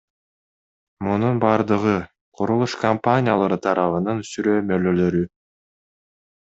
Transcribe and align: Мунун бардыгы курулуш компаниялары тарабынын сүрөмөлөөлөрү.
Мунун 1.07 1.37
бардыгы 1.43 1.93
курулуш 2.39 2.73
компаниялары 2.87 3.63
тарабынын 3.69 4.27
сүрөмөлөөлөрү. 4.35 5.27